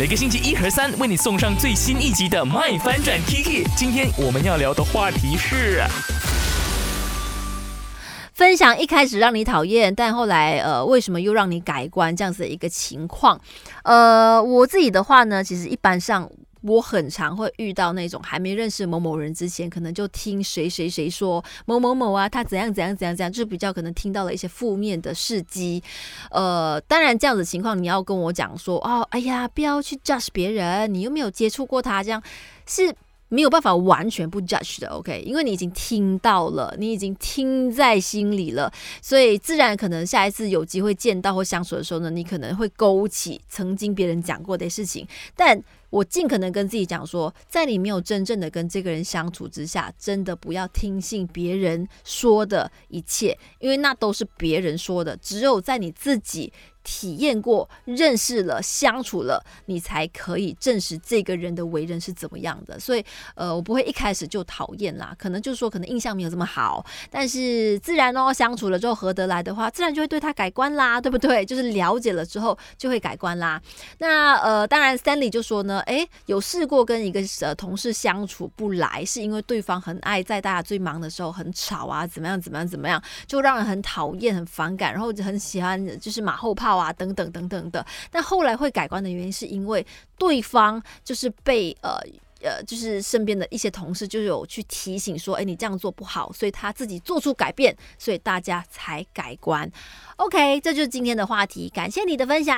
[0.00, 3.62] 每个星期一和三为你送上最新一集的《麦翻转 Kiki》。
[3.76, 5.84] 今天我们要聊的话题是。
[8.32, 13.38] 分享一开始让你讨厌，但后来呃，为什么又让你改观这样子的一个情况？
[13.84, 16.26] 呃，我自己的话呢，其实一般上
[16.62, 25.82] 我很常会遇到那种还没认识某某人之前，可能就听谁谁谁说某某某啊，他怎样怎样怎样怎样，就比较可能听到了一些负面的事迹。
[26.30, 32.22] 呃，当然这样子情况，你要跟我讲说哦，哎呀，不要去 judge 别人，你又没有接触过他，这样
[32.66, 32.94] 是。
[33.32, 45.06] 没有办法完全不 judge 的，OK，因为你已经听到了，你已经听在心里了，所以自然可能下一次有机会见到或相处的时候呢，你可能会勾起曾经别人讲过的事情，
[45.36, 45.62] 但。
[45.90, 55.16] 我尽可能跟自己讲说，在你没有真正的跟这个人相处之下，真的不要听信别人说的一切，因为那都是别人说的。
[55.16, 62.80] 只有在你自己体验过、认识了、相处了，你才可以证实这个人的为人是怎么样的。
[62.80, 71.44] 所以，呃，我不会一开始就讨厌啦，可能就是说，可能印象没有这么好，但是自然哦，相处了之后合得来的话，自然就会对他改观啦，对不对？
[71.44, 73.60] 就是了解了之后就会改观啦。
[73.98, 75.79] 那呃，当然，Stanley 就说呢。
[75.82, 87.84] 哎，有试过跟一个呃同事相处不来，是因为对方很爱在大家最忙的时候很吵啊，怎么样怎么样怎么样，就让人很讨厌、很反感，然后很喜欢就是马后炮啊等等等等的。
[88.10, 89.86] 但后来会改观的原因，是因为
[90.18, 91.98] 对方就是被呃
[92.42, 99.70] 呃就是身边的一些同事就有去提醒说，哎，你这样做不好，所以他自己做出改变，所以大家才改观。
[100.16, 102.56] OK，这就是今天的话题，感谢你的分享。